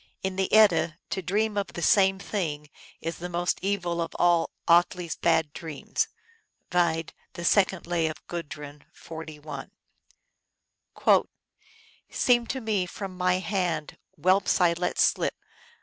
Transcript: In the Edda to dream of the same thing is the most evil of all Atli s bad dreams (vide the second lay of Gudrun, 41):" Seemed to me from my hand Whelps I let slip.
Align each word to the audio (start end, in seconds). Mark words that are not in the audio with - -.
In 0.23 0.35
the 0.35 0.51
Edda 0.51 0.97
to 1.11 1.21
dream 1.21 1.55
of 1.57 1.73
the 1.73 1.83
same 1.83 2.17
thing 2.17 2.71
is 3.01 3.19
the 3.19 3.29
most 3.29 3.59
evil 3.61 4.01
of 4.01 4.15
all 4.15 4.49
Atli 4.67 5.05
s 5.05 5.15
bad 5.15 5.53
dreams 5.53 6.07
(vide 6.71 7.13
the 7.33 7.45
second 7.45 7.85
lay 7.85 8.07
of 8.07 8.25
Gudrun, 8.25 8.83
41):" 8.93 9.69
Seemed 12.09 12.49
to 12.49 12.61
me 12.61 12.87
from 12.87 13.15
my 13.15 13.35
hand 13.37 13.99
Whelps 14.17 14.59
I 14.59 14.73
let 14.73 14.97
slip. 14.97 15.35